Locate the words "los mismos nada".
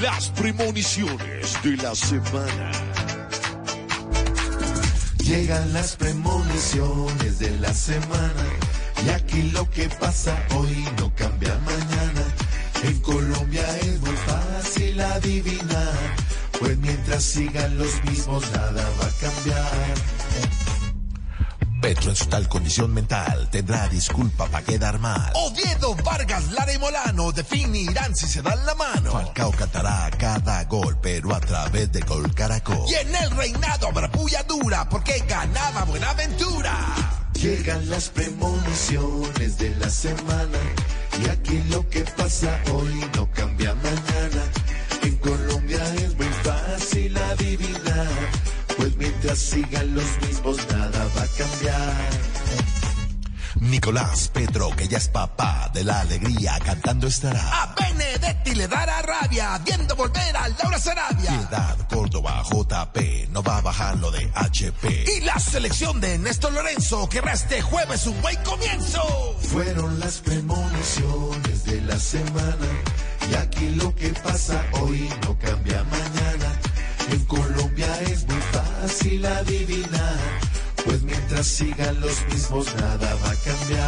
17.76-18.88, 49.92-51.08, 82.00-83.14